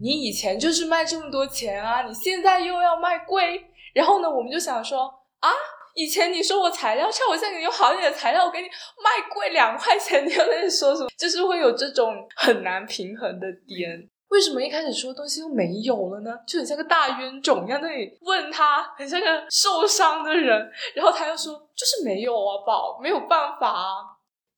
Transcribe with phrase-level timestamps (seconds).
[0.00, 3.64] 你以前就是卖这么多钱啊，你现在又要卖贵。
[3.94, 5.50] 然后呢，我们就想说啊，
[5.94, 11.08] 以前你说我材料差，我现在给你用好一点的材料，我给你卖贵两块钱，你又在那说什么？
[11.18, 14.08] 就是会有这种很难平衡的点。
[14.28, 16.30] 为什么一开始说东西又没有了呢？
[16.46, 23.94] 就很像个大冤种一样在，那里问他，很像个受伤的人，然后他又说就是没有啊，宝，没有办法啊，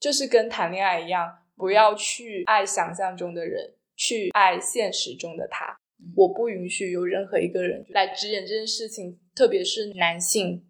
[0.00, 5.76] 就是跟谈恋爱一样，不要去爱想象中的人，去爱现实中的他。
[6.16, 10.64] 我不允许有任何一个人来指引这件事情，特别是男性。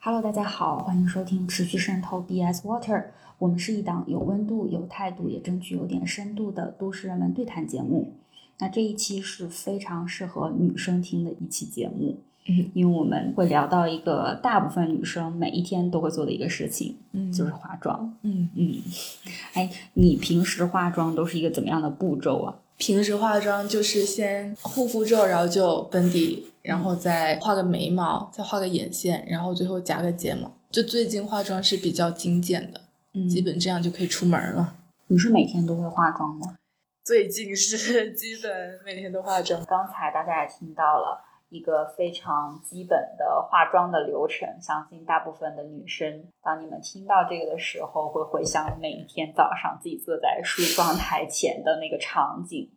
[0.00, 3.08] Hello，大家好，欢迎收听持续渗透 BS Water。
[3.38, 8.14] 我们是一档有温度、有态度，也争取有点深度的都市人文对谈节目。
[8.58, 18.16] 那这一期是非常适合女生听的一期节目，嗯，因为我们会聊到一个大部分女生每一天都会做的一个事情，嗯就是化妆。
[18.22, 18.82] 嗯，嗯，
[19.54, 22.54] 哎，你平时化妆都是一个怎么样的步骤啊？
[22.76, 30.52] 平时化妆就是先护肤之后，然后就粉底，然后再画个眉毛，再画个眼线，然后最后夹个睫毛。
[30.70, 32.80] 就最近化妆是比较精简的，
[33.14, 34.74] 嗯基本这样就可以出门了。
[35.08, 36.54] 你是每天都会化妆吗？
[37.02, 38.50] 最近是基本
[38.84, 39.64] 每天都化妆。
[39.64, 41.24] 刚才大家也听到了
[41.56, 52.70] 一个非常基本的化妆的流程，相信大部分的女生，当你们听到这个的时候，会回想每一天早上自己坐在梳妆台前的那个场景。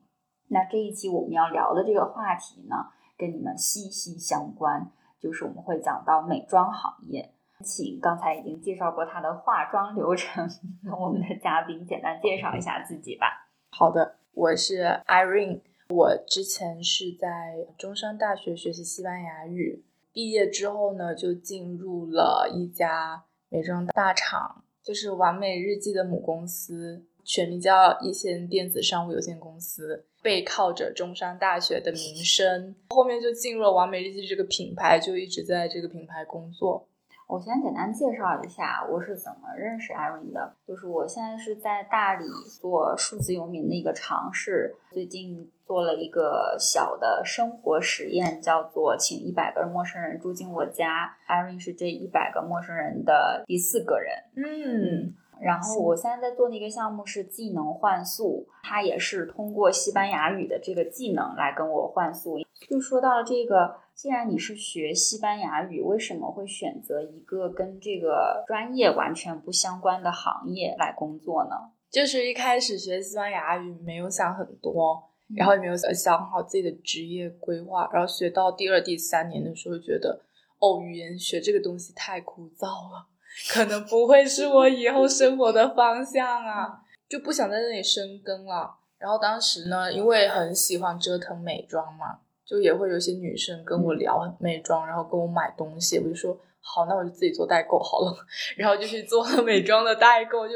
[0.48, 2.76] 那这一期我们要聊的这个话题呢，
[3.18, 7.34] 跟你们息息相关，就是我们会讲到美妆行业。
[7.62, 10.50] 请刚才已经介绍过她的化妆流程，
[10.98, 13.50] 我们的嘉宾简单介绍一下自己吧。
[13.72, 30.06] 好的，我是 Irene，我之前是在中山大学学习西班牙语，毕业之后呢，就进入了一家美妆大厂，就是完美日记的母公司，全名叫一线电子商务有限公司。
[30.22, 36.89] 背靠着中山大学的名声，后面就进入了完美日记这个品牌，就一直在这个品牌工作。
[37.30, 40.52] 我先简单介绍一下我是怎么认识 Irene 的。
[40.66, 42.26] 就是我现在是在大理
[42.60, 51.16] 做数字游民的一个尝试，最近做了一个小的生活实验，叫做请一百个陌生人住进我家。
[51.28, 54.12] Irene 是这一百个陌生人的第四个人。
[54.36, 62.40] 嗯，然后我现在在做的一个项目是技能换宿，它也是通过西班牙语的这个技能来跟我换宿。
[62.68, 71.52] 就说到了这个，既然你是学西班牙语，为什么会选择一个跟这个专业完全不相关的行业来工作呢？
[71.90, 80.22] 就是一开始学西班牙语没有想很多，然后也没有想好自己的职业规划，然后学到第二、第三年的时候，觉得
[80.60, 83.08] 哦，语言学这个东西太枯燥了，
[83.52, 88.76] 可能不会是我以后生活的方向啊， 就不想在那里深耕了。
[89.00, 98.16] 然后当时呢，因为很喜欢折腾美妆嘛，就也会有些女生跟我聊美妆，然后跟我买东西，我就说好，那我就自己做代购好了，
[98.58, 100.56] 然后就去做了美妆的代购，就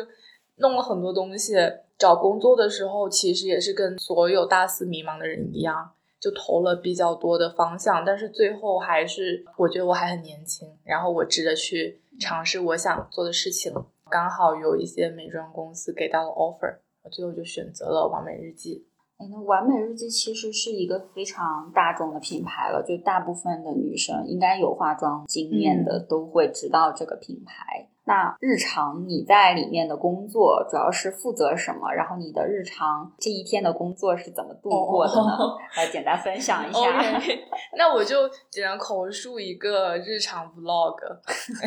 [0.56, 1.54] 弄了很多东西。
[2.00, 13.72] 找工作的时候，其实也是跟所有大四迷茫的人一样，就投了比较多的方向，但是最后还是我觉得我还很年轻，然后我值得去尝试我想做的事情。
[14.10, 18.86] 刚好有一些美妆公司给到了 offer，我最后就选择了完美日记。
[19.24, 27.88] 哎，那完美日记其实是一个非常大众的品牌了，就大部分的女生应该有化妆经验的、都会知道这个品牌。
[28.06, 31.90] 那日常你在里面的工作主要是负责什么？
[31.94, 35.32] 然后你的日常这一天的工作是怎么度过的呢？
[35.40, 36.80] 哦来简单分享一下。
[37.78, 40.98] 那我就只能口述一个日常 vlog，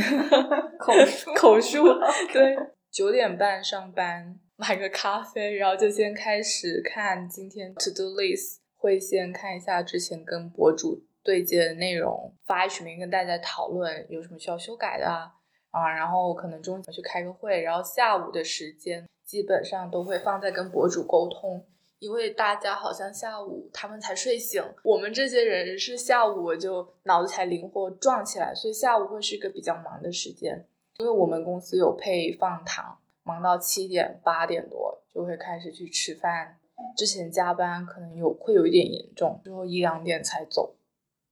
[0.79, 1.85] 口述 口述，
[2.31, 2.55] 对，
[2.91, 15.31] 九点半上班，买个咖啡，然后就先开始看今天 to do list，会先看一下之前跟博主对接的内容，发在群里跟大家讨论有什么需要修改的啊，
[15.71, 21.63] 啊，然后可能中午去开个会，然后下午的时间基本上都会放在跟博主沟通。
[21.99, 30.67] 因为大家好像下午他们才睡醒，我们这些人是下午我就脑子才灵活撞起来，所以下午会是一个比较忙的时间。
[30.99, 36.59] 因为我们公司有配放糖，忙到七点八点多就会开始去吃饭。
[36.97, 40.77] 之前加班可能有会有一点严重，最后一两点才走。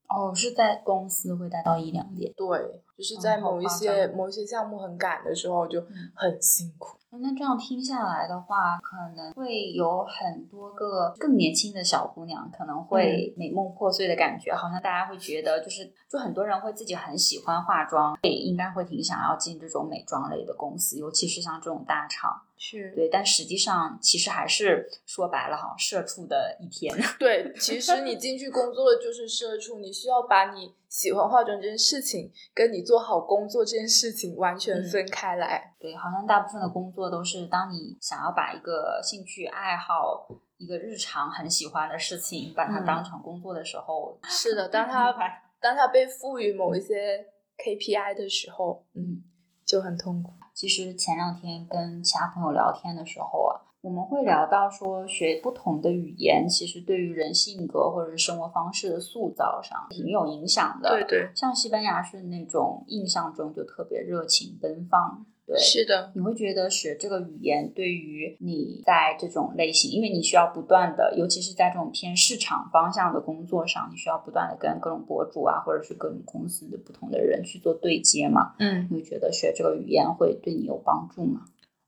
[0.09, 2.33] 哦，是在公司会待到一两点。
[2.37, 6.97] 对，就是在某一些某一些项目很赶的时候就嗯很辛苦。
[7.17, 22.43] 那这样听下来的话，可能会有很多个更年轻的小姑娘，可能会美梦破碎的感觉，好像大家会觉得，就是就很多人会自己很喜欢化妆，也应该会挺想要进这种美妆类的公司，尤其是像这种大厂。
[22.57, 26.93] 是对，但实际上其实还是说白了哈，社畜的一天。
[27.19, 35.75] 对，其实你进去工作的就是社畜，你需要把你喜欢化妆这件事情跟你做好工作这件事情完全嗯分开来。
[35.81, 40.25] 对，好像大部分的工作都是当你想要把一个兴趣爱好、
[40.57, 47.27] 一个日常很喜欢的事情，把它嗯当成工作的时候， 是的， 当他明白当他被赋予某一些
[47.59, 49.25] KPI 的时候，嗯，
[49.67, 50.33] 就很痛苦。
[50.55, 60.89] 其实前两天跟其他朋友聊天的时候啊，我们会聊到说，学不同的语言，其实对于人性格或者是生活方式的塑造上挺有影响的。
[60.89, 78.55] 对对，像西班牙是那种印象中就特别热情奔放，对，是的，你会觉得学这个语言对于你在这种类型，因为你需要不断的，尤其是在这种偏市场方向的工作上，你需要不断的跟各种博主啊，或者是各种公司的不同的人去做对接嘛。
[78.59, 81.43] 嗯，你会觉得学这个语言会对你有帮助吗？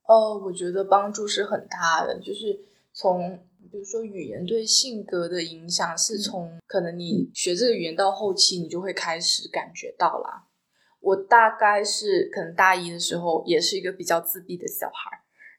[0.08, 2.58] 哦，我觉得帮助是很大的，就是
[2.92, 3.38] 从
[3.70, 10.46] 比如说语言对性格的影响，是从可能你学这个语言到后期，你就会开始感觉到啦。
[11.00, 15.10] 我大概是可能大一的时候，也是一个比较自闭的小孩，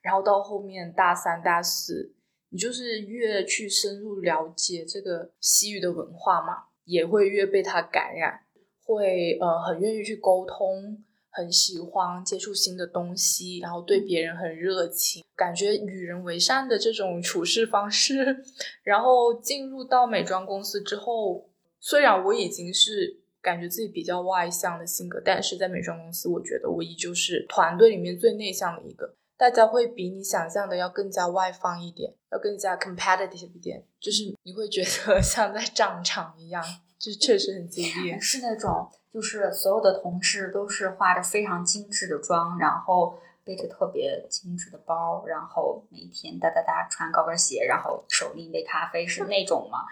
[0.01, 2.13] 然后到后面大三、大四，
[2.49, 8.41] 你就是越去深入了解这个西语的文化嘛，也会越被它感染，
[8.83, 11.03] 会呃很愿意去沟通，
[11.37, 18.43] 很喜欢接触新的东西，然后对别人很热情，感觉与人为善的这种处事方式。
[18.81, 21.47] 然后进入到美妆公司之后，
[21.79, 29.13] 虽然我已经是感觉自己比较外向的性格，但是在美妆公司，我觉得我依旧是团队里面最内向的一个。
[29.37, 36.63] 大家会比你想象的要更加外放一点，要更加 competitive 一点，就是你会觉得 像在战场一样，
[36.97, 38.17] 就确实很激烈。
[38.19, 49.79] 是那种就是所有的同事都是化着非常精致的妆，然后背着特别精致的包，然后每天哒哒哒穿高跟鞋，然后手拎一杯咖啡，是那种吗？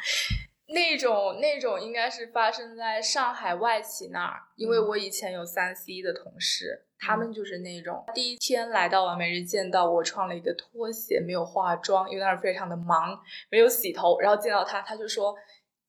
[0.67, 13.15] 那种那种应该是发生在上海外企那儿，因为我以前有三 C 的同事，他们就是那种第一天来到完美日见到我穿了一个拖鞋，没有化妆，因为那儿非常的忙，
[13.51, 15.35] 没有洗头，然后见到他，他就说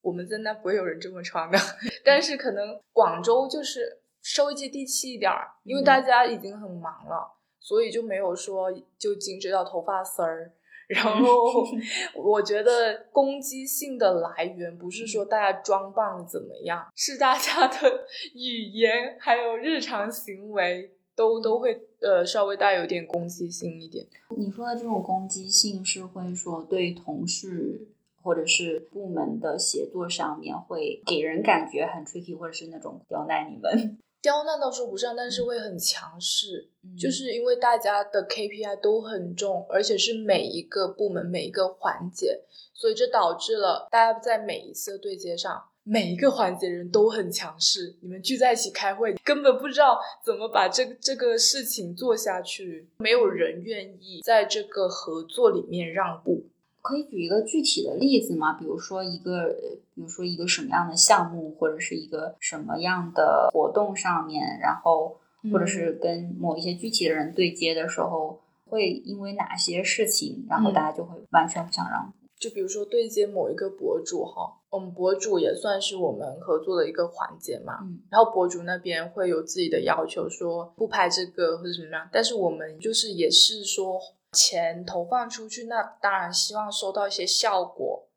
[0.06, 1.58] 我们在那不会有人这么穿的，
[2.04, 10.52] 但是可能广州就是稍微接地气一点儿，因为大家已经很忙了，所以就没有说就精致到头发丝儿。
[10.88, 11.66] 然后
[12.14, 24.06] 我觉得攻击性的来源不是说大家装扮怎么样，是大家的语言还有日常行为都都会呃稍微带有点攻击性一点。
[24.36, 27.88] 你说的这种攻击性是会说对同事
[28.26, 42.42] 或者是部门的协作上面会给人感觉很 tricky，或者是那种刁难你们， 刁难倒说不上，但是会很强势，嗯就是因为大家的 KPI 都很重，而且是每一个部门每一个环节，
[42.74, 47.96] 所以这导致了大家在每一次的对接上，每一个环节人都很强势。
[48.02, 56.44] 你们聚在一起开会，根本不知道怎么把这个这个事情做下去，没有人愿意在这个合作里面让步。
[56.86, 58.52] 可以举一个具体的例子吗？
[58.52, 65.16] 比如说一个，呃比如说一个什么样的项目，或者是一个什么样的活动上面，然后
[65.50, 68.38] 或者是跟某一些具体的人对接的时候，
[68.68, 72.12] 会因为哪些事情，然后嗯大家就会完全不想让步。
[72.38, 77.78] 就比如说对接某一个博主哈，我们博主也算是我们合作的一个环节嘛。
[77.82, 83.98] 嗯然后博主那边会有自己的要求，说不拍这个或者怎么样，但是我们就是也是说
[84.36, 88.08] 钱投放出去，那当然希望收到一些效果。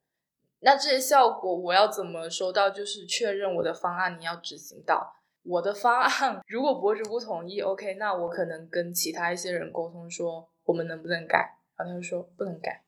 [0.60, 2.70] 那这些效果我要怎么收到？
[2.70, 5.16] 就是确认我的方案你要执行到。
[5.44, 12.84] 我的方案 如果博主不同意，OK，那我可能跟其他一些人沟通说我们能不能改，然后他就说不能改，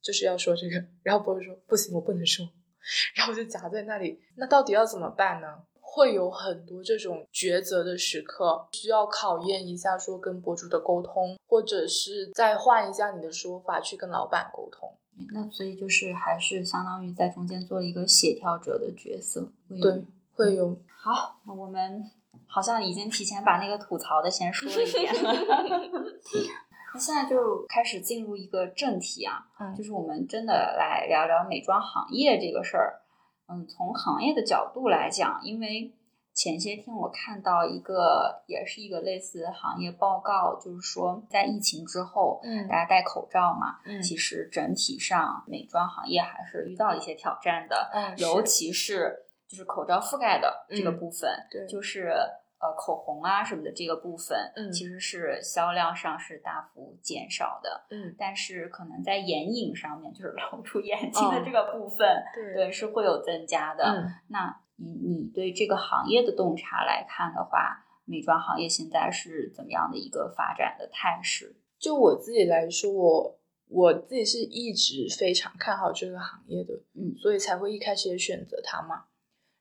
[0.00, 2.48] 就是要说这个，然后博主说不行，我不能说，
[3.14, 5.62] 然后我就夹在那里，那到底要怎么办呢？
[5.92, 14.88] 会有很多这种抉择的时刻，需要考验一下说跟博主的沟通，或者是再换一下你的说法去跟老板沟通。
[15.32, 19.50] 那所以就是还是相当于在中间做一个协调者的角色。
[19.82, 22.08] 对，会有好，那我们
[22.46, 25.32] 好像已经提前把那个吐槽的先说了一遍了。
[26.94, 33.00] 那现在就开始进入一个正题啊，嗯就是我们真的来聊聊美妆行业这个事儿。
[33.50, 35.92] 嗯，从行业的角度来讲，因为
[36.32, 49.14] 前些天我看到一个，也是一个类似行业报告，就是说在疫情之后，嗯大家戴口罩嘛，嗯其实整体上美妆行业还是遇到一些挑战的，嗯尤其是
[49.48, 51.66] 就是口罩覆盖的这个嗯部分，对。
[51.66, 52.14] 就是
[52.60, 63.84] 呃口红啊什么的这个部分，嗯其实是销量上是大幅减少的，嗯但是可能在眼影上面，就是露出眼睛的哦这个部分，对对是会有增加的。
[63.84, 71.56] 嗯那你你对这个行业的洞察来看的话，美妆行业现在是怎么样的一个发展的态势？
[71.78, 73.38] 就我自己来说，我
[73.68, 79.04] 我自己是一直非常看好这个行业的，嗯所以才会一开始也选择它嘛。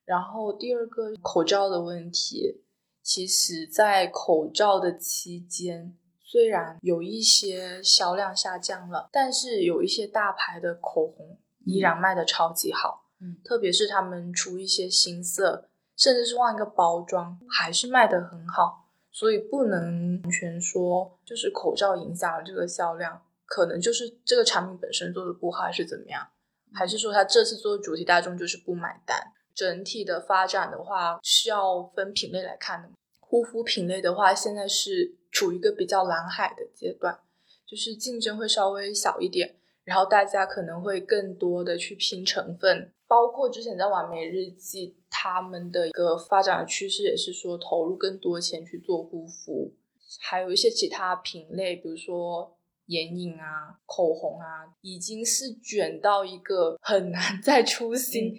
[0.05, 2.63] 然后第二个口罩的问题，
[3.09, 18.85] 其实在口罩的期间，虽然有一些销量下降了，但是有一些大牌的口红依然卖的超级好，嗯特别是他们出一些新色，甚至是换一个包装，还是卖的很好。
[19.11, 26.27] 所以不能完全说就是口罩影响了这个销量，可能就是这个产品本身做的不好，还是怎么样，
[26.75, 29.33] 还是说他这次做的主题大众就是不买单。
[29.59, 32.89] 整体的发展的话，是要分品类来看的。
[33.19, 37.19] 护肤品类的话，现在是处于一个比较蓝海的阶段，
[37.67, 49.73] 就是竞争会稍微小一点，然后大家可能会更多的去拼成分，包括之前在完美日记，他们的一个发展的趋势也是说投入更多钱去做护肤，
[50.21, 58.33] 还有一些其他品类，比如说眼影啊、口红啊，已经是卷到一个很难 再出新。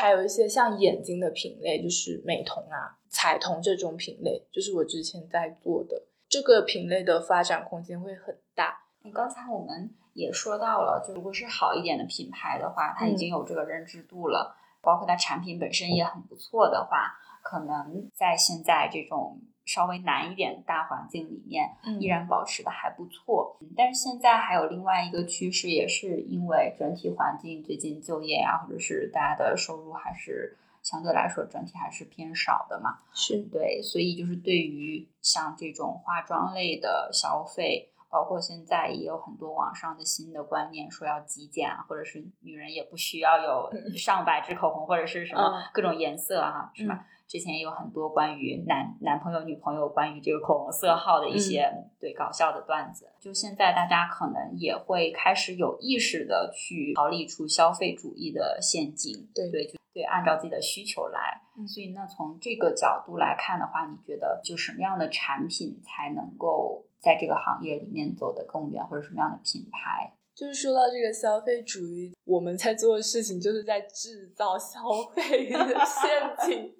[0.00, 8.78] 还有一些像眼睛的品类，就是美瞳啊、彩瞳这种品类，就是我之前在做的这个品类的发展空间会很大。
[9.02, 23.56] 你刚才我们也说到了，就如果是好一点的品牌的话，它已经有这个认知度了，包括它产品本身也很不错的话，可能在现在这种稍微难一点的大环境里面，嗯依然保持的还不错。
[23.60, 32.98] 嗯但是现在还有另外一个趋势，也是因为整体环境最近就业啊，或者是大家的收入还是相对来说整体还是偏少的嘛。
[33.14, 47.06] 是对，所以就是对于像这种化妆类的消费，包括现在也有很多网上的新的观念，说要极简啊，或者是女人也不需要有上百支口红或者是什么嗯各种颜色啊，是吧？
[47.32, 51.66] 之前也有很多关于男男朋友、女朋友关于这个口红色号的一些、
[51.98, 53.10] 对搞笑的段子。
[53.18, 61.40] 就现在大家可能也会开始有意识的去逃离出消费主义的陷阱，对对，就对，按照自己的需求来。
[61.56, 70.12] 嗯所以那，从这个角度来看的话，你觉得就什么样的产品才能够在这个行业里面走得更远，或者什么样的品牌？
[70.34, 74.80] 就是说到这个消费主义，我们在做的事情就是在制造消
[75.14, 76.74] 费的陷阱。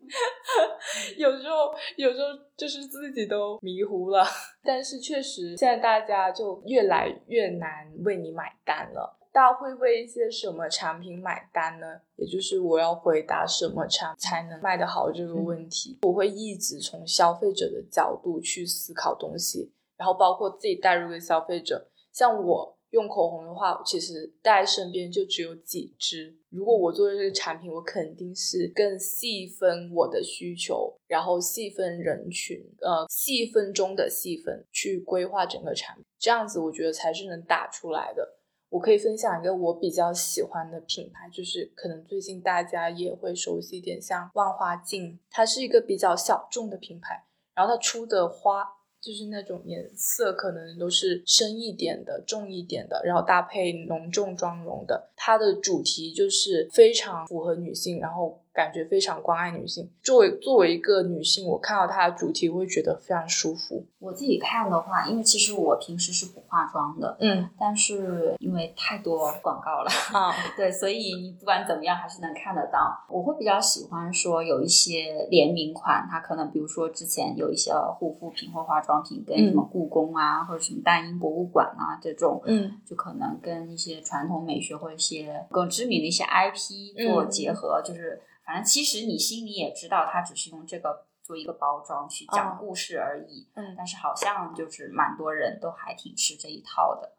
[1.18, 4.24] 有时候，有时候就是自己都迷糊了。
[4.62, 9.18] 但是确实，现在大家就越来越难为你买单了。
[9.30, 11.86] 大家会为一些什么产品买单呢？
[12.16, 15.98] 也就是我要回答什么产才能卖得好这个问题。
[16.02, 21.88] 我会一直从消费者的角度去思考东西，然后包括自己带入个消费者。
[22.12, 26.34] 像我用口红的话，其实带身边就只有几支。
[26.50, 38.36] 如果我做的这个产品，我肯定是更细分我的需求，然后细分人群，呃，细分中的细分去规划整个产品，这样子我觉得才是能打出来的。
[38.68, 48.66] 我可以分享一个我比较喜欢的品牌，就是可能最近大家也会熟悉一点，像万花镜，它是一个比较小众的品牌，然后它出的花
[49.02, 55.10] 就是那种颜色可能都是深一点的、重一点的，然后搭配浓重妆容的。
[55.16, 59.88] 它的主题就是非常符合女性，然后感觉非常关爱女性。
[60.02, 63.84] 作为作为一个女性，我看到它的主题我会觉得非常舒服。
[63.98, 73.04] 我自己看的话，因为其实我平时是不化妆的，嗯但是因为太多广告了，啊， 对，所以你不管怎么样还是能看得到。
[73.08, 93.48] 我会比较喜欢说有一些联名款，它可能比如说之前有一些护肤品或化妆品跟什么故宫啊，或者什么大英博物馆啊这种，嗯就可能跟一些传统美学或一些更知名的一些 IP 做结合，就是反正其实你心里也知道，它只是用这个做一个包装去讲哦故事而已。
[93.54, 97.12] 嗯，但是好像就是蛮多人都还挺吃这一套的。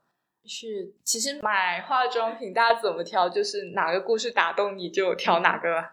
[0.45, 5.91] 是，其实买化妆品大家怎么挑，就是哪个故事打动你就挑哪个。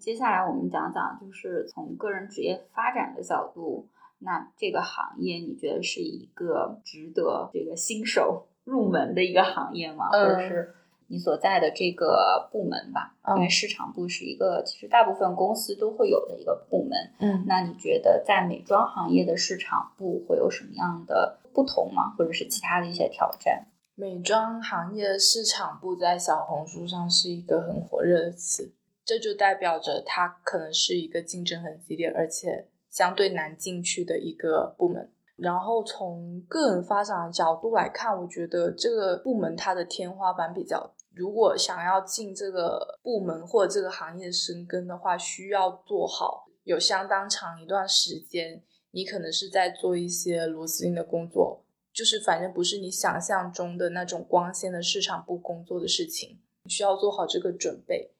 [0.00, 3.86] 接下来我们讲讲，就是从个人职业发展的角度，
[4.20, 10.10] 那这个行业你觉得是一个值得这个新手 入门的一个行业吗？
[10.10, 10.74] 或者是
[11.08, 13.16] 你所在的这个部门吧？
[13.34, 16.96] 因为市场部是一个其实大部分公司都会有的一个部门。
[17.18, 22.14] 嗯，那你觉得在美妆行业的市场部会有什么样的不同吗？
[22.16, 23.66] 或者是其他的一些挑战？
[23.96, 28.72] 美妆行业市场部在小红书上是一个很火热的词，
[29.04, 35.10] 这就代表着它可能是一个竞争很激烈，而且相对难进去的一个部门。
[35.36, 40.94] 然后从个人发展的角度来看，我觉得这个部门它的天花板比较。
[41.14, 58.12] 如果想要进这个部门或者这个行业深耕的话，需要做好有相当长一段时间，你可能是在做一些螺丝钉的工作，就是反正不是你想象中的那种光鲜的市场部工作的事情，需要做好这个准备。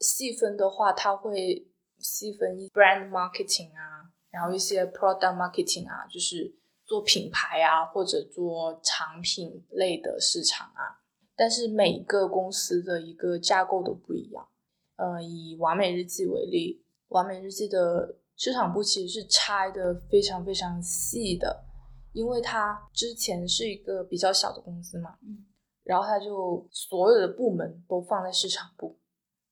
[0.00, 1.66] 细分的话，它会
[1.98, 6.52] 细分 brand marketing 啊，然后一些 product marketing 啊，就是
[6.84, 10.98] 做品牌啊或者做产品类的市场啊。
[11.36, 14.48] 但是每个公司的一个架构都不一样。
[14.96, 21.64] 呃，以完美日记为例，完美日记的市场部其实是拆的非常非常细的，
[22.12, 25.44] 因为它之前是一个比较小的公司嘛，嗯，
[25.84, 28.98] 然后它就所有的部门都放在市场部，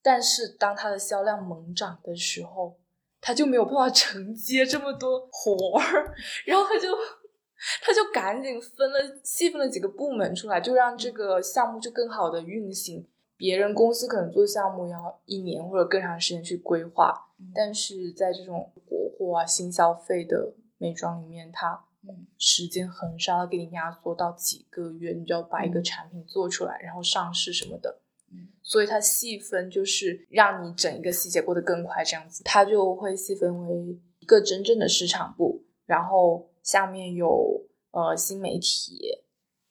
[0.03, 2.79] 但是当它的销量猛涨的时候，
[3.23, 6.15] 它就没有办法承接这么多活儿，
[6.45, 6.89] 然后他就。
[7.81, 13.09] 他就赶紧分了细分了几个部门出来，就让这个项目就更好的运行。
[13.37, 17.15] 别人公司可能做项目要一年或者更长时间去规划，
[17.55, 21.85] 但是在这种国货啊、新消费的美妆里面，它
[22.37, 28.02] 时间很少，它给你压缩到几个月，你就要把一个产品做出来，然后上市什么的。
[28.63, 36.49] 所以它细分就是让你整一个细节过得更快，这样子，它就会细分为一个真正的市场部，然后。
[36.63, 38.97] 下面有呃新媒体，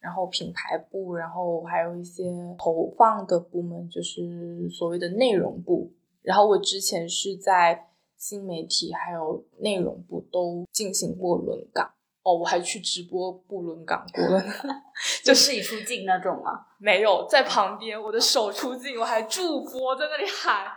[0.01, 2.25] 然后品牌部，然后还有一些
[2.59, 5.89] 投放的部门，就是所谓的内容部。
[6.21, 11.93] 然后我之前是在新媒体还有内容部都进行过轮岗
[12.23, 14.23] 哦，我还去直播部轮岗过，
[15.25, 16.67] 就自己出镜那种吗？
[16.77, 20.67] 没有，在旁边我的手出镜，我还助播在那里喊。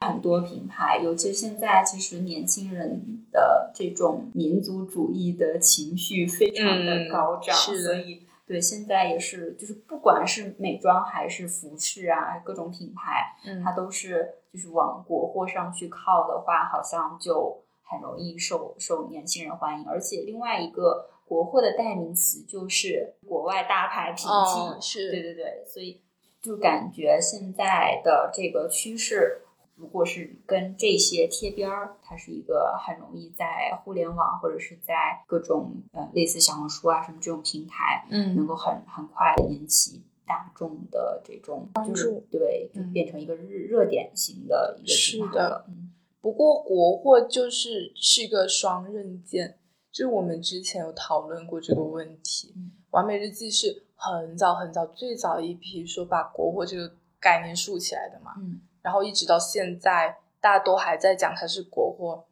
[0.00, 19.86] 很多品牌，尤其现在，其实年轻人的这种民族主义的情绪非常的高涨，所以对现在也是，就是不管是美妆还是服饰啊，各种品牌，它都是就是往国货上去靠的话，好像就很容易受受年轻人欢迎。
[19.86, 26.00] 而且另外一个国货的代名词就是国外大牌平替，是对对对，所以
[26.40, 29.42] 就感觉现在的这个趋势。
[29.78, 45.92] 如果是跟这些贴边儿，它是一个很容易在互联网或者是在各种呃类似小红书啊什么这种平台，嗯，能够很很快的引起大众的这种关注，对，就变成一个热热点型的一个是的，嗯。
[46.20, 49.58] 不过国货就是是一个双刃剑，
[49.92, 52.52] 就是我们之前有讨论过这个问题。
[52.90, 58.60] 完美日记是很早很早最早一批说把国货这个概念竖起来的嘛，嗯。
[58.88, 62.24] 然后一直到现在，大家都还在讲它是国货，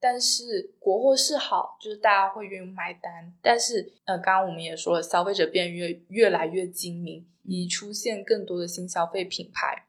[0.00, 3.30] 但是国货是好，就是大家会愿意买单。
[3.42, 9.84] 但是，呃，刚刚我们也说了，消费者变越越来越精明，已出现更多的新消费品牌，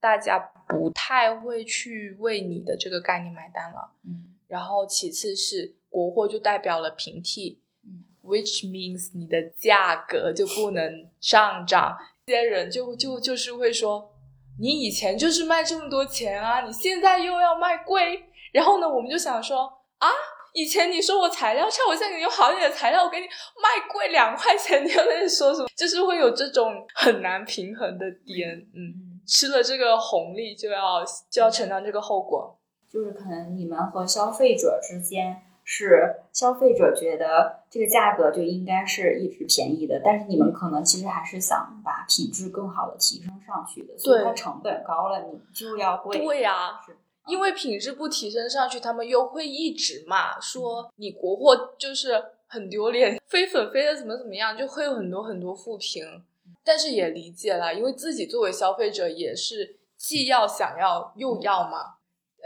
[0.00, 3.92] 大家不太会去为你的这个概念买单了。
[4.06, 11.98] 嗯，然后其次是国货就代表了平替，嗯，which means 你的价格就不能上涨。
[12.24, 14.14] 这些人就就就是会说。
[14.58, 20.08] 你以前就是卖这么多钱啊，你现在又要卖贵，然后呢，我们就想说啊，
[20.52, 25.68] 以前你说我材料差，我现在给你用好一点的材料，我给你卖贵两块钱，你又在那说什么？
[25.76, 32.58] 就是会有这种很难平衡的点，嗯，吃了这个红利就要就要承担这个后果，
[32.90, 35.42] 就是可能你们和消费者之间。
[35.68, 46.18] 是消费者觉得这个价格就应该是一直便宜的，但是你们可能其实还是想把品质更好的提升上去的，所以它成本高了，你就要贵。
[46.18, 46.80] 对呀，
[47.26, 56.22] 因为品质不提升上去，他们又会一直骂说你国货就是很丢脸，飞粉飞的怎么怎么样，就会有很多很多负评。
[56.62, 61.95] 但是也理解了，因为自己作为消费者也是既要想要又要嘛。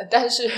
[0.09, 0.49] 但是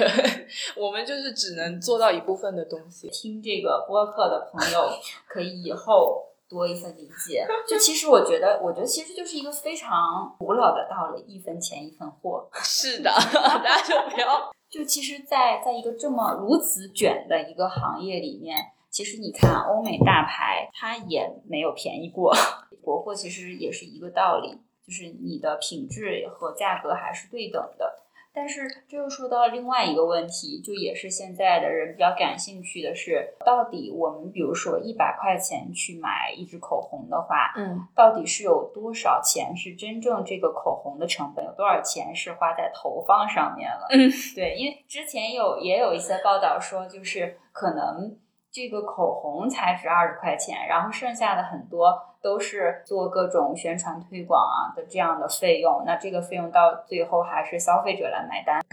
[0.76, 3.08] 我们就是只能做到一部分的东西。
[3.10, 4.90] 听这个播客的朋友，
[5.26, 7.46] 可以以后多一份理解。
[7.66, 12.48] 就其实我觉得，我觉得其实就是一个非常古老的道理：一分钱一分货。
[12.62, 14.52] 是的， 大家就不要。
[14.68, 18.56] 就其实，在在一个这么如此卷的一个行业里面，
[18.90, 22.34] 其实你看欧美大牌，它也没有便宜过。
[22.80, 24.50] 国货其实也是一个道理，
[24.86, 27.91] 就是你的品质和价格还是对等的。
[28.34, 43.86] 但是这又说到另外一个问题，就也是现在的人比较感兴趣的是，到底我们比如说一百块钱去买一支口红的话，嗯，到底是有多少钱是真正这个口红的成本，有多少钱是花在投放上面了？
[43.90, 48.16] 嗯，对，因为之前有也有一些报道说，就是可能。
[48.54, 58.64] 这个口红才值二十块钱，然后剩下的很多都是做各种宣传推广啊的这样的费用，那这个费用到最后还是消费者来买单。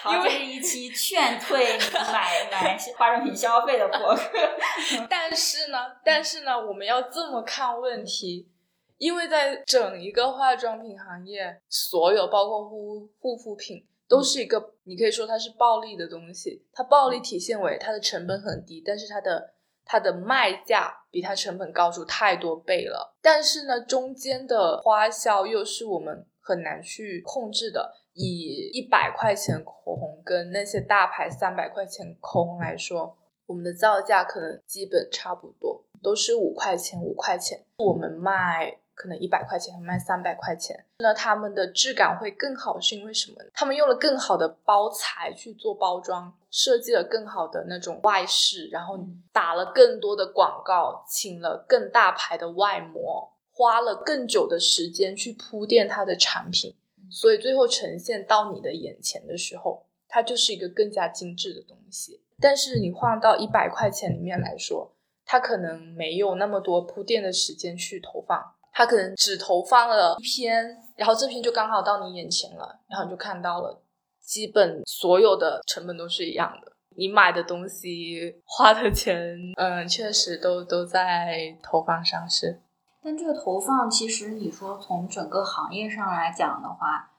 [0.00, 1.76] 好，这是一期劝退
[2.12, 4.22] 买买化妆品消费的博客。
[5.10, 8.48] 但是呢，但是呢，我们要这么看问题，
[8.96, 13.84] 因为在整一个化妆品行业，所有包括护护肤品。
[14.08, 16.64] 都是一个，你可以说它是暴利的东西。
[16.72, 19.52] 它暴利体现为它的成本很低，但是它的
[19.88, 23.16] 它的卖价比它成本高出太多倍了。
[23.20, 27.94] 但是呢，中间的花销又是我们很难去控制的。
[28.12, 37.64] 以一百块钱口红跟那些大牌三百块钱口红来说，我们的造价可能基本差不多，都是五块钱五块钱。
[37.78, 38.78] 我们卖。
[38.98, 43.36] 可能一百块钱卖三百块钱，那他们的质感会更好，是因为什么？
[43.54, 48.98] 他们用了更好的包材去做包装，设计了更好的那种外饰，然后
[49.32, 56.74] 打了更多的广告，请了更大牌的外模，花了更久的时间去铺垫它的产品，
[57.08, 62.20] 所以最后呈现到你的眼前的时候，它就是一个更加精致的东西。
[62.40, 64.92] 但是你换到一百块钱里面来说，
[65.24, 68.54] 它可能没有那么多铺垫的时间去投放。
[68.78, 70.64] 他可能只投放了一篇，
[70.94, 73.82] 然后这篇就刚好到你眼前了，然后你就看到了，
[74.22, 82.60] 基本所有的成本都是一样的，你买的东西花的钱，嗯，确实都都在投放上是。
[83.02, 87.10] 但这个投放其实你说从整个行业上来讲的话。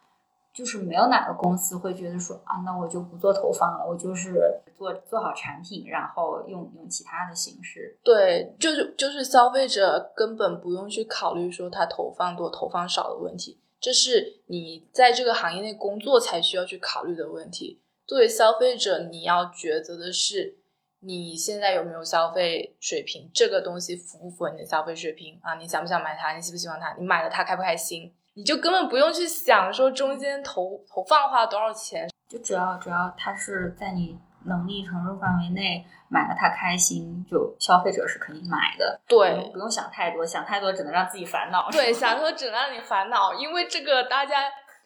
[0.59, 4.33] 就是没有哪个公司会觉得说啊，那我就不做投放了，我就是
[4.77, 7.97] 做做好产品，然后用用其他的形式。
[8.03, 17.81] 对，就是就是消费者根本不用去考虑说他投放多投放少的问题，这是你在这个行业内工作才需要去考虑的问题。
[18.05, 20.57] 作为消费者，你要抉择的是
[20.99, 25.55] 你现在有没有消费水平，这个东西符不符合你的消费水平啊？
[25.55, 26.35] 你想不想买它？
[26.35, 26.93] 你喜不喜欢它？
[26.99, 28.13] 你买了它开不开心？
[28.39, 38.97] 你就根本不用去想说中间投投放花了多少钱，就主要主要它是在你能力承受范围内买了它开心，就消费者是可以买的。
[39.05, 41.69] 对，不用想太多，想太多只能让自己烦恼。
[41.69, 44.37] 对， 想太多只能让你烦恼，因为这个大家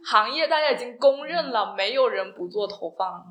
[0.04, 3.24] 行业大家已经公认了，没有人不做投放。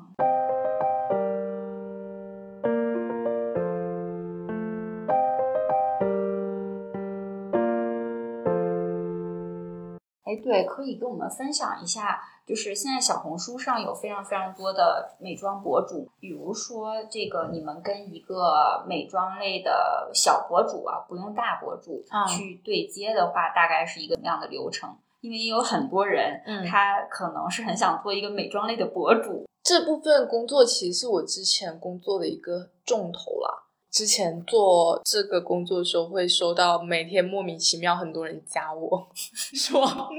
[10.37, 24.95] 对，可以跟我们分享一下，就是现在小红书上有非常非常多的美妆博主，比如说这个你们跟一个美妆类的小博主啊，不用大博主去对接的话，大概是一个什么样的流程？
[25.21, 33.69] 因为有很多人，嗯，他可能是很想做一个美妆类的博主，这部分工作其实是我之前工作的一个重头了。
[33.93, 39.07] 之前做这个工作的时候，会收到每天莫名其妙很多人加我
[39.55, 40.09] 说。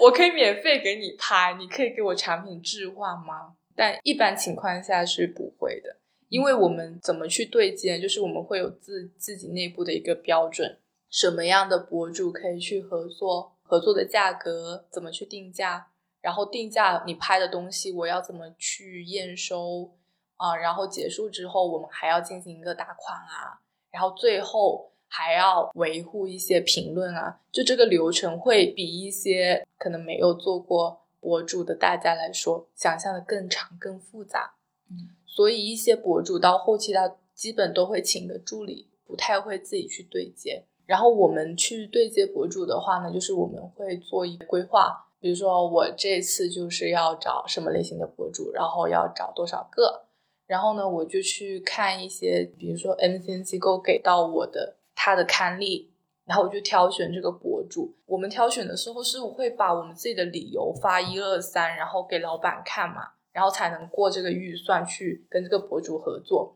[0.00, 3.56] 我可以免费给你拍，你可以给我产品置换吗？
[3.74, 5.96] 但一般情况下是不会的，
[6.28, 10.78] 因为我们怎么去对接，就是我们会有自自己内部的一个标准，
[11.10, 15.88] 什么样的博主可以去合作，合作的价格怎么去定价，
[16.22, 19.92] 然后定价你拍的东西我要怎么去验收
[20.40, 24.88] 啊，然后结束之后我们还要进行一个打款啊，然后最后。
[25.12, 34.54] 还要维护一些评论啊，就这个流程会比一些可能没有做过博主的大家来说，想象的更长、更复杂。
[34.88, 40.64] 嗯，所以一些博主到后期他基本都会请个助理，不太会自己去对接。
[40.86, 50.04] 然后我们去对接博主的话呢，就是我们会做一个规划，比如说我这次就是要找什么类型的博主，然后要找多少个，
[50.50, 54.74] 然后呢我就去看一些，比如说 MCN 机构给到我的。
[55.02, 55.90] 他的刊例，
[56.26, 57.96] 然后我就挑选这个博主。
[58.04, 66.54] 我们挑选的时候是会把我们自己的理由发一二三，然后给老板看嘛，然后才能过这个预算去跟这个博主合作。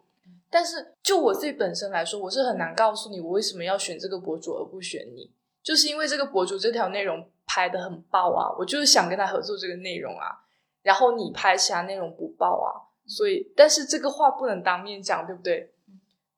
[0.50, 10.44] 但是就我自己本身来说，我是很难告诉你我为什么要选这个博主而不选你，就是因为这个博主这条内容拍的很爆啊，我就是想跟他合作这个内容啊，
[10.82, 15.70] 然后你拍其他内容不爆啊，所以但是这个话不能当面讲，对不对？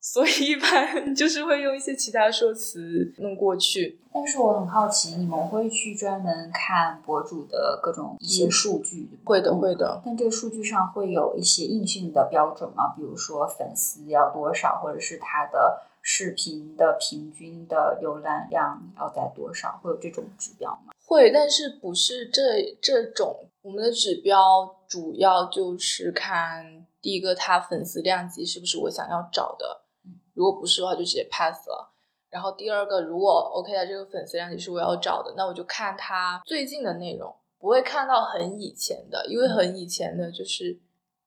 [0.01, 3.99] 所以一般 就是会用一些其他说辞弄过去。
[4.13, 9.11] 但是我很好奇，你们会去专门看博主的各种一些数据？
[9.25, 10.01] 会的，会的。
[10.05, 12.95] 但这个数据上会有一些硬性的标准吗？
[12.97, 19.77] 比如说粉丝要多少，或者是他的视频的平均的浏览量要在多少？
[19.83, 20.93] 会有这种指标吗？
[21.05, 23.49] 会，但是不是这这种。
[23.61, 29.85] 我们的指标主要就是看第一个，他粉丝量级是不是我想要找的。
[30.33, 31.93] 如果不是的话，就直接 pass 了。
[32.31, 40.79] 然后第二个，如果 OK 的这个粉丝量级是我要找的，那我就看他最近的内容，不会看到很以前的，因为很以前的就是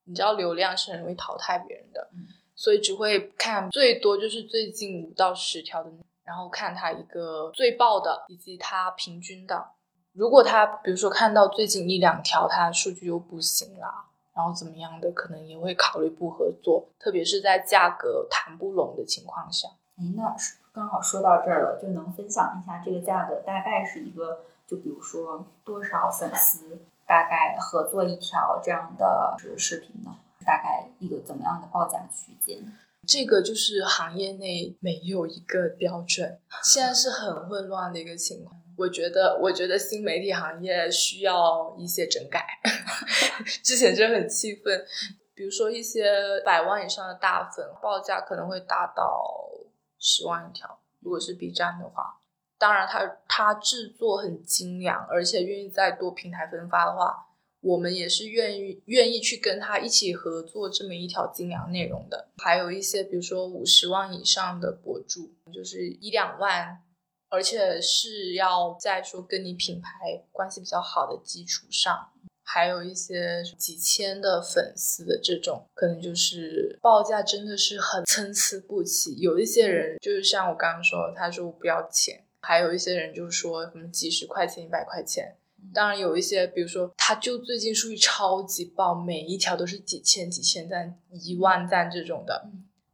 [0.04, 2.08] 你知道流量是很容易淘汰别人的，
[2.60, 5.90] 所以只会看最多就是最近五到十条的，
[6.24, 9.64] 然后看他一个最爆的以及他平均的。
[10.12, 14.04] 如果他比如说看到最近一两条，他数据又不行啦。
[14.34, 19.66] 然后怎么样的，可能也会考虑不合作，特别是在价格谈不拢的情况下。
[19.96, 20.36] 哎，那
[20.70, 30.14] 刚好说到这儿了，就能分享一下这个价格大概是一个，就比如说多少粉丝，大概合作一条这样的视频呢？
[30.44, 32.58] 大概一个怎么样的报价区间？
[33.06, 38.60] 这个就是行业内没有一个标准，现在是很混乱的一个情况。
[38.76, 42.46] 我觉得，我觉得新媒体行业需要一些整改。
[43.64, 44.84] 之前真的很气愤，
[45.34, 49.34] 比如说一些百万以上的大粉，报价可能会达到
[49.98, 50.80] 十万一条。
[51.00, 52.20] 如果是 B 站的话，
[52.58, 57.26] 当然他他制作很精良，而且愿意在多平台分发的话，
[57.60, 62.28] 我们也是愿意愿意去跟他一起合作这么一条精良内容的。
[62.38, 66.82] 还有一些，比如说五十万以上的博主，就是一两万。
[67.32, 72.10] 而且是要在说跟你品牌关系比较好的基础上，
[72.42, 79.14] 还有一些几千的粉丝的这种，可能就是报价真的是很参差不齐。
[79.20, 85.36] 有一些人就是像我刚刚说，他说我不要钱；还有一些人就是说什么几十块钱、一百块钱。
[85.72, 92.48] 当然有一些，比如说他就最近数据超级爆，每一条都是几千、几千赞、一万赞这种的。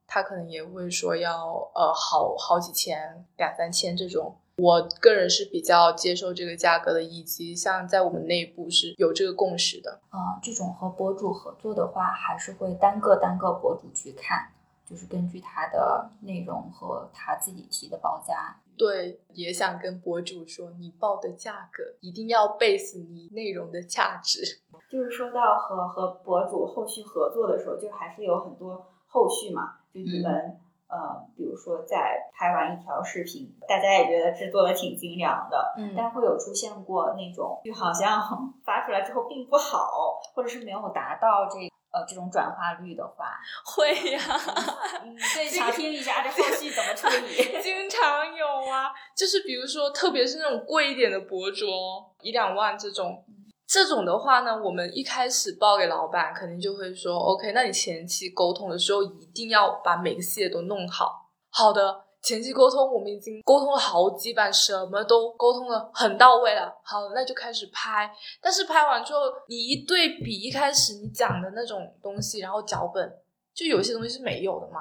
[0.07, 10.38] 他可能也会说要呃好好几千两三千这种，我个人是比较接受这个价格的，以及像在我们内部是有这个共识的啊。
[10.42, 14.52] 这种和博主合作的话，还是会单个单个博主去看，
[14.88, 18.57] 就是根据他的内容和他自己提的报价。
[18.79, 24.61] 对，也想跟博主说，你报的价格一定要 base 你内容的价值。
[24.90, 29.79] 就是说到和和博主后续合作的时候，就还是有很多后续嘛。
[29.92, 38.20] 就你们呃，比如说在拍完一条视频，大家也觉得制作的挺精良的，嗯，但会有出现过那种就好像
[38.62, 41.59] 发出来之后并不好，或者是没有达到这
[41.96, 44.20] 呃这种转化率的话， 会呀，
[45.02, 47.56] 嗯，对， 想听一下这后续怎么处理？
[47.62, 51.66] 经常有啊，就是比如说，特别是那种贵一点的博主，
[52.20, 53.24] 一两万这种。
[53.68, 61.30] 这种的话呢，我们一开始报给老板，肯定就会说，OK，那你前期沟通的时候一定要把每个细节都弄好。
[61.50, 66.74] 好的，前期沟通我们已经沟通了好几版，什么都沟通了很到位了。
[66.82, 68.10] 好，那就开始拍。
[68.42, 73.08] 但是拍完之后，你一对比一开始你讲的那种东西，然后脚本
[73.54, 74.80] 就有些东西是没有的嘛。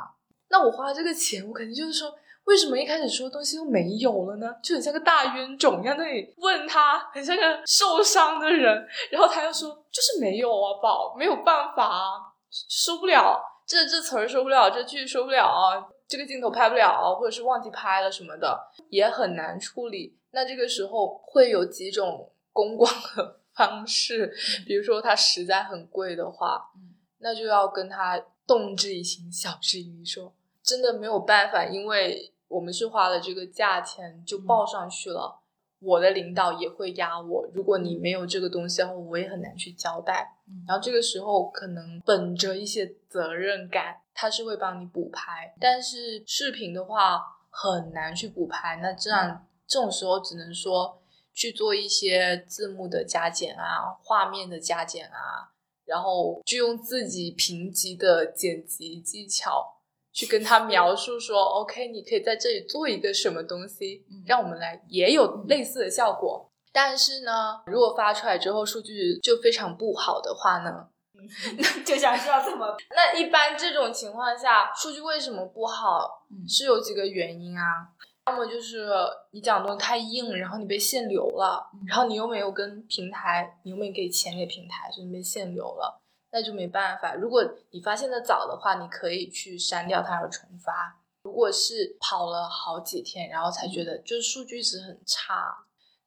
[0.50, 2.12] 那我花这个钱，我肯定就是说。
[2.46, 4.46] 为什么一开始说的东西又没有了呢？
[4.62, 12.22] 就很像个大冤种一样，那里问他，很像个受伤的人，然后他又说就是没有啊，宝，没有办法啊，
[12.70, 20.18] 说不了，这这词儿说不了，这句说不了啊，这个镜头拍不了，或者是忘记拍了什么的，也很难处理。
[20.32, 24.34] 那这个时候会有几种 公关的方式，
[24.66, 26.72] 比如说他实在很贵的话，
[27.20, 32.32] 那就要跟他动之以情，晓之以理，说真的没有办法，因为。
[32.48, 35.40] 我们是花了这个价钱就报上去了，
[35.80, 37.50] 我的领导也会压我。
[37.52, 40.38] 如果你没有这个东西的话，我也很难去交代。
[40.68, 45.54] 然后这个时候可能本着一些责任感，他是会帮你补拍。
[45.62, 51.00] 但是视频的话很难去补拍，那这样这种时候只能说
[51.34, 55.54] 去做一些字幕的加减啊，画面的加减啊，
[55.86, 59.74] 然后就用自己评级的剪辑技巧。
[60.14, 66.50] 去跟他描述说，OK，你可以在这里做一个什么东西，让我们来也有类似的效果。
[66.72, 70.88] 但是呢，如果发出来之后数据就非常不好的话呢，
[71.86, 72.76] 就想知道怎么。
[72.92, 76.26] 那一般这种情况下，数据为什么不好？
[76.48, 77.90] 是有几个原因啊。
[78.28, 78.90] 要么就是
[79.32, 86.02] 你讲的东西太硬，然后你被限流了，然后你又没有跟平台，你又没给钱给平台，所以你被限流了，
[86.32, 87.14] 那就没办法。
[87.14, 91.00] 如果你发现的早的话，你可以去删掉它而重发。
[91.22, 95.56] 如果是跑了好几天，然后才觉得就是数据值很差，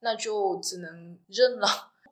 [0.00, 1.68] 那就只能认了。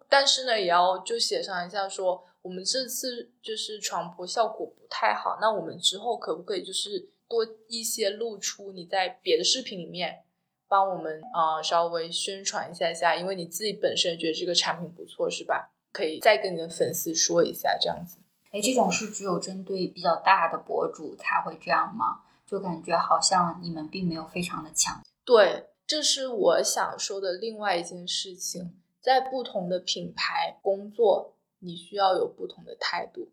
[0.08, 7.10] 但是呢，也要就写上一下说，我们这次就是传播效果不太好，那我们之后可不可以就是。
[7.28, 10.22] 多一些露出，你在别的视频里面
[10.68, 15.72] 帮我们啊稍微宣传一下下，因为你自己本身觉得这个产品不错，是吧？
[15.92, 18.18] 可以再跟你的粉丝说一下，这样子。
[18.52, 22.20] 哎，这种是只有针对比较大的博主才会这样吗？
[22.46, 25.02] 就感觉好像你们并没有非常的强。
[25.24, 28.72] 对，这是我想说的另外一件事情，
[29.06, 33.28] 在不同的品牌工作，你需要有不同的态度。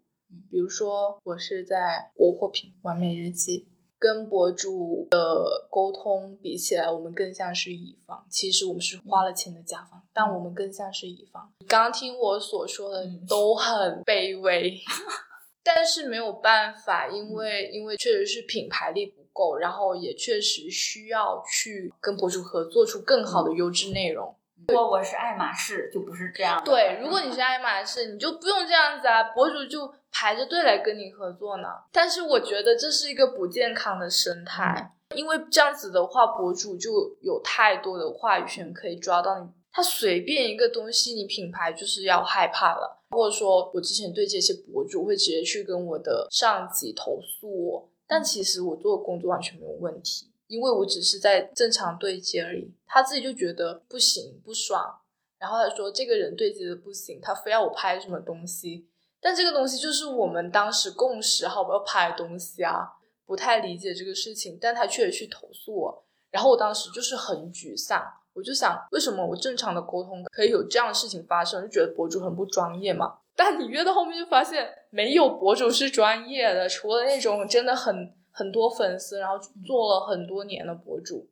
[0.52, 3.68] 比如说，我是在国货品完美日记。
[3.98, 8.24] 跟博主的沟通比起来，我们更像是乙方。
[8.30, 11.52] 其实我们是花了钱的甲方，但我们更像是乙方。
[11.68, 14.78] 刚听我所说的都很卑微，
[15.64, 24.36] 但是没有办法，因为因为确实是品牌力不够，然后也确实需要去跟博主合作出更好的优质内容。
[24.68, 26.62] 如果我是爱马仕，就不是这样。
[26.63, 29.94] 对，如果你是爱马仕，你就不用这样子啊，博主就。
[30.16, 43.02] 排着队来跟你合作呢，但是我觉得这是一个不健康的生态，因为这样子的话，博主就有太多的话语权可以抓到你，他随便一个东西，你品牌就是要害怕了。
[43.10, 52.72] 或者说我之前对这些博主会直接去跟我的上级投诉我，但其实我做的工作完全没有问题，因为我只是在正常对接而已。
[52.86, 55.00] 他自己就觉得不行不爽，
[55.39, 58.88] 然后他说这个人对接的不行，他非要我拍什么东西。
[59.20, 62.88] 但这个东西就是我们当时共识好，要拍东西啊，
[63.26, 73.20] 不太理解这个事情，但他确实去投诉我，然后我当时就是很沮丧，我就想，为什么我正常的沟通可以有这样的事情发生，就觉得博主很不专业嘛？
[73.36, 81.30] 但你越到后面就发现，没有博主是专业的，除了那种真的很很多粉丝，然后做了很多年的博主。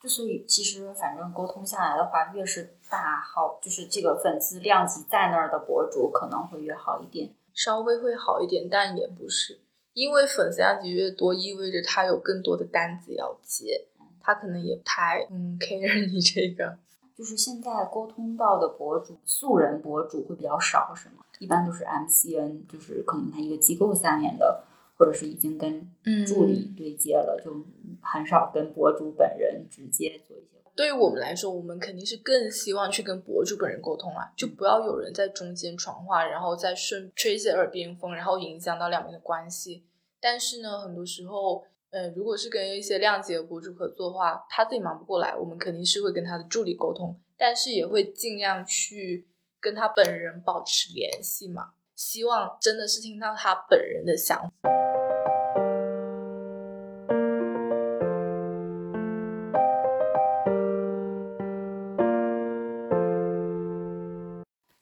[0.00, 9.60] 就所以，其实反正沟通下来的话，越是大号，就是这个粉丝量级在那儿的博主，可能会越好一点，稍微会好一点，但也不是，
[9.92, 13.86] 因为粉丝量级越多，意味着他有更多的单子要接，
[14.20, 16.76] 他可能也不太嗯 care 你这个。
[17.16, 21.22] 就是现在沟通到的博主，素人博主会比较少，是吗？
[21.38, 24.64] 一般都是 MCN，就是可能他一个机构下面的。
[25.02, 25.90] 或者是已经跟
[26.24, 27.52] 助理对接了，就
[28.00, 30.62] 很少跟博主本人直接做一些。
[30.76, 39.82] 对于我们来说，我们肯定是更希望去跟博主本人沟通啊，就不要有人在中间传话，然后再顺吹一些耳边风，然后影响到两边的关系。
[40.20, 49.26] 但是呢，很多时候，呃，如果是跟一些量级的博主合作的话，他自己忙不过来，我们肯定是会跟他的助理沟通，但是也会尽量去
[49.58, 51.72] 跟他本人保持联系嘛，
[52.04, 54.68] 希望真的是听到他本人的想法。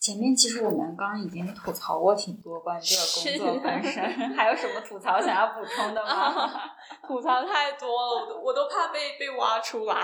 [0.01, 4.03] 前面其实我们刚刚已经吐槽过挺多关于这个工作本身，
[4.35, 6.33] 还有什么吐槽想要补充的吗？
[7.07, 10.03] 吐槽太多了，我都我都怕被被挖出来。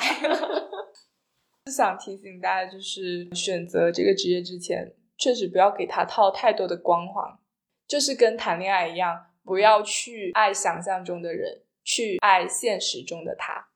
[1.75, 7.39] 想提醒大家，就是选择这个职业之前，确实不要给他套太多的光环，
[7.87, 13.69] 就是跟谈恋爱一样，不要去爱想象中的人，去爱现实中的他。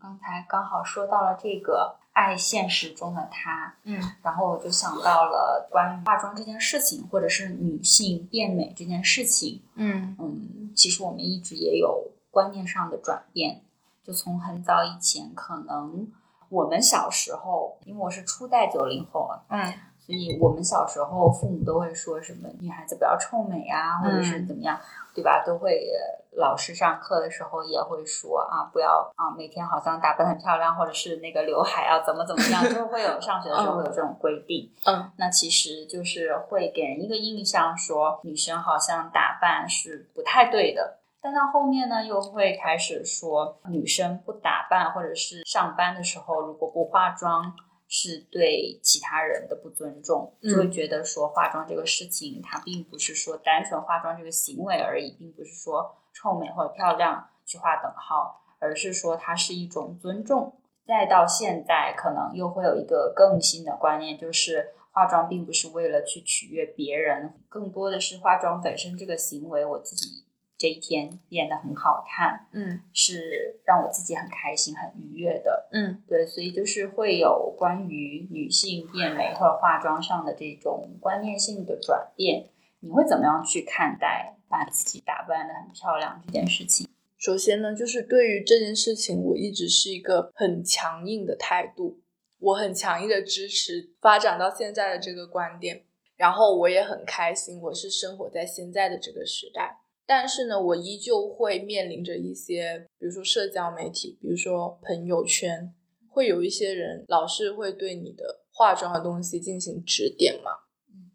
[0.00, 1.96] 刚才刚好说到了这个。
[2.14, 13.64] 爱现实中的他，嗯，然后我就想到了关于化妆这件事情，或者是女性变美这件事情，嗯嗯，其实我们一直也有观念上的转变，
[14.04, 16.08] 就从很早以前，可能
[16.50, 19.72] 我们小时候，因为我是初代九零后啊，嗯。
[20.04, 24.78] 所以我们小时候，父母都会说什么“女孩子不要臭美啊”，或者是怎么样，
[25.14, 25.42] 对吧？
[25.46, 25.88] 都会
[26.32, 34.70] 老师上课的时候也会说啊，不要啊，每天好像打扮很漂亮，或者是那个刘海啊怎么怎么样，就是会有上学的时候会有这种规定。
[34.84, 40.98] 嗯，那其实就是会给人一个印象，说女生好像打扮是不太对的。
[41.22, 47.54] 但到后面呢，又会开始说女生不打扮，或者是上班的时候如果不化妆。
[47.96, 60.58] 是对其他人的不尊重，就会觉得说化妆这个事情，它并不是说单纯化妆这个行为而已，并不是说臭美或者漂亮去划等号，而是说它是一种尊重。
[60.84, 70.23] 再到现在，可能又会有一个更新的观念，就是化妆并不是为了去取悦别人，更多的是化妆本身这个行为，我自己
[70.56, 75.68] 这一天变得很好看，嗯是让我自己很开心、很愉悦的。
[75.72, 82.48] 嗯对，所以就是会有关于女性变美或者化妆上的这种观念性的转变。
[82.80, 86.86] 你会怎么样去看待把自己打扮的很漂亮这件事情？
[87.16, 91.98] 首先呢，就是对于这件事情，我一直是一个很强硬的态度，
[92.38, 95.84] 我很强硬的支持发展到现在的这个观点，
[96.16, 99.78] 然后我也很开心，我是生活在现在的这个时代。
[100.06, 105.72] 但是呢，我依旧会面临着一些，比如说社交媒体，比如说朋友圈，
[106.08, 110.50] 会有一些人老是会对你的化妆的东西进行指点嘛。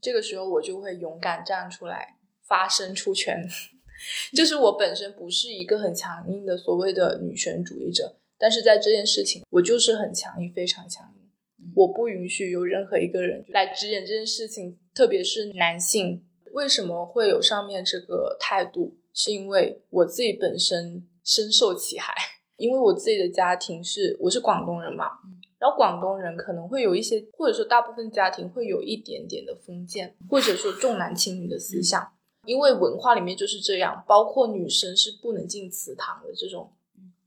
[0.02, 2.18] 这个时候我就会勇敢站出来，
[2.48, 3.48] 发声出拳。
[4.34, 11.30] 就是我本身不是一个很强硬的所谓的女权主义者，但是在这件事情，我就是很强硬，非常强硬。
[11.76, 16.26] 我不允许有任何一个人来指点这件事情，特别是男性。
[16.60, 18.98] 为什么会有上面这个态度？
[19.14, 22.14] 是因为我自己本身深受其害，
[22.58, 25.06] 因为我自己的家庭是我是广东人嘛，
[25.58, 32.12] 然后广东人可能会有一些，或者说大部分家庭会有一点点的封建，或者说重男轻女的思想。
[32.46, 36.74] 因为文化里面就是这样，包括女生是不能进祠堂的这种。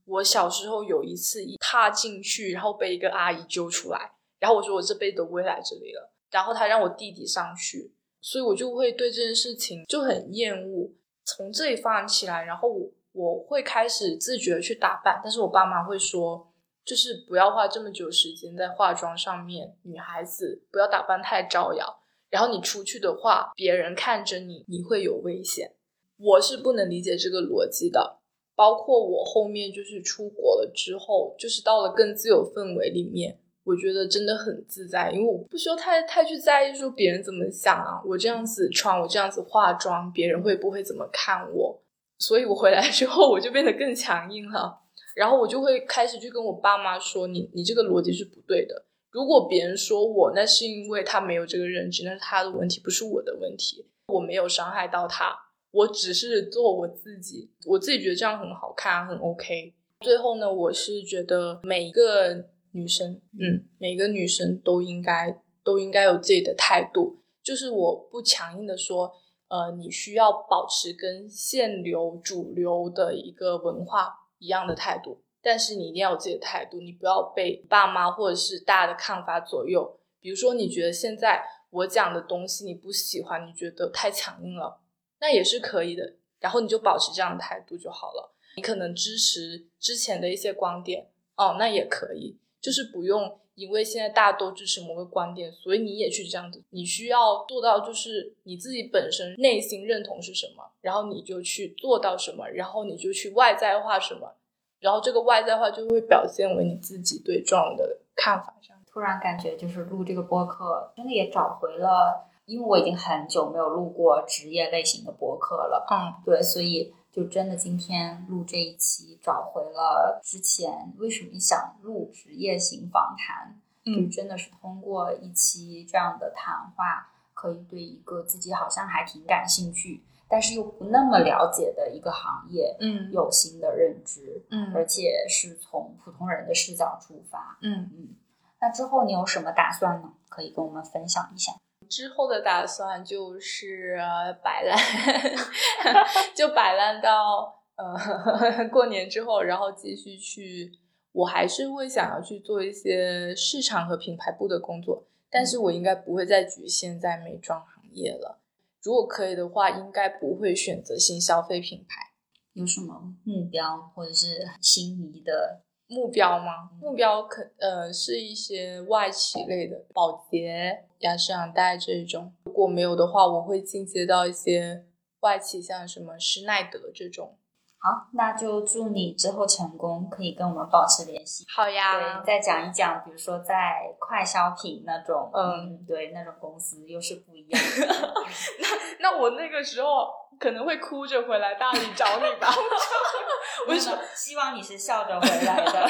[0.05, 10.89] 我小时候有一次一踏进去，然后被一个阿姨揪出来，然后我说我这辈子都不会来这里了，然后她让我弟弟上去，所以我就会对这件事情就很厌恶。
[11.25, 16.47] 从这里发展起来，然后我我会开始自觉去打扮，但是我爸妈会说，
[16.85, 21.99] 就是不要花这么久时间在化妆上面，女孩子不要打扮太招摇。
[22.29, 25.73] 然后你出去的话，别人看着你，你会有危险。
[26.17, 28.19] 我是不能理解这个逻辑的。
[28.55, 38.01] 包括我后面就是出国了之后，就是到了更自由氛围里面，我觉得真的很自在，因为我不需要太太去在意说别人怎么想啊。
[38.05, 41.81] 我这样子穿，我这样子化妆，别人会不会怎么看我？
[42.19, 44.81] 所以我回来之后，我就变得更强硬了。
[45.15, 53.85] 然后我就会开始去跟我爸妈说：“你你这个逻辑是不对的。”如果别人说我，那是因为他没有这个认知，那是他的问题，不是我的问题。
[54.07, 55.33] 我没有伤害到他，
[55.71, 59.73] 我只是做我自己，我自己觉得这样很好看，很 OK。
[59.99, 69.11] 最后呢，我是觉得每一个女生，嗯，每个女生都应该都应该有自己的态度，就是我不强硬的说，
[69.47, 75.23] 呃，你需要保持跟现流主流的一个文化一样的态度。
[75.41, 79.99] 但是你一定要有自己的态度，你不要被爸妈或者是大家的看法左右。
[80.21, 84.79] 比如说，你觉得现在我讲的东西你不喜欢，你觉得太强硬了，
[85.19, 86.15] 那也是可以的。
[86.39, 88.33] 然后你就保持这样的态度就好了。
[88.55, 96.63] 你可能支持之前的一些观点，哦，那也可以，就是不用因为现在大家都支持某个观点，所以你也去这样子。
[96.71, 104.33] 你需要做到就是你自己本身内心认同是什么，然后你就去做到什么，然后你就去外在化什么。
[104.79, 108.75] 然后这个外在化就会表现为你自己对状的看法上。
[108.91, 115.85] 突然感觉就是录这个播客，真的也找回了，因为我已经很久没有录过职业类型的播客了。
[115.89, 137.59] 嗯，对，所以就真的今天录这一期，找回了之前为什么想录职业型访谈，嗯就真的是通过一期这样的谈话，可以对一个自己好像还挺感兴趣，但是又不那么了解的一个行业，嗯有新的认知，嗯而且是从普通人的视角出发。
[137.61, 138.15] 嗯，嗯，
[138.59, 140.11] 那之后你有什么打算呢？
[140.29, 141.51] 可以跟我们分享一下。
[141.89, 144.77] 之后的打算就是呃摆烂，
[146.35, 150.79] 就摆烂到呃 过年之后，然后继续去。
[151.11, 158.39] 我还是会想要去做一些市场和品牌部的工作，但是我应该不会再局限在美妆行业了。
[158.81, 162.13] 如果可以的话，应该不会选择新消费品牌。
[162.53, 165.61] 有什么目标或者是心仪的？
[165.87, 166.69] 目标吗？
[166.81, 172.33] 目标可呃是一些外企类的，保洁、雅诗兰黛这种。
[172.45, 174.85] 如果没有的话，我会进阶到一些
[175.19, 177.37] 外企，像什么施耐德这种。
[177.83, 181.43] 好，那就祝你之后成功，可以跟我们保持联系。
[181.53, 188.13] 好对，再讲一讲，比如说在快消品那种，嗯对，那种公司又是不一样的。
[189.01, 190.07] 那我那个时候
[190.39, 192.47] 可能会哭着回来大理找你吧。
[193.67, 195.89] 我说希望你是笑着回来的。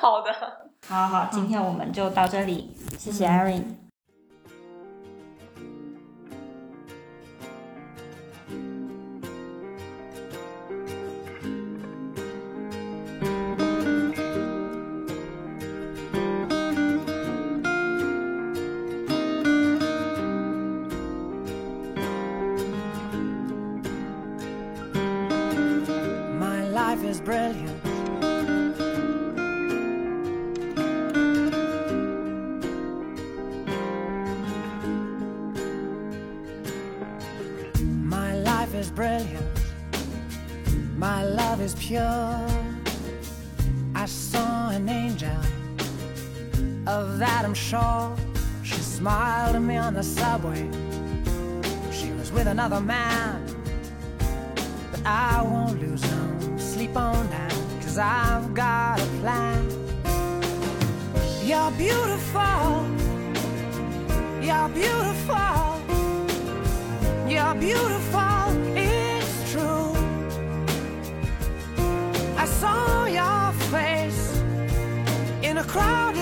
[0.00, 0.32] 好的。
[0.88, 3.81] 好好，今天我们就到这里，谢谢 Erin。
[52.64, 53.44] Another man.
[54.92, 57.50] But I won't lose no sleep on that,
[57.82, 59.62] cause I've got a plan.
[61.42, 62.86] You're beautiful.
[64.46, 65.64] You're beautiful.
[67.32, 68.44] You're beautiful.
[68.76, 69.92] It's true.
[72.36, 74.40] I saw your face
[75.42, 76.14] in a crowd